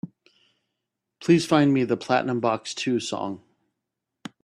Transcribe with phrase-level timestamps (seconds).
[1.21, 3.43] Please find me the Platinum Box II song?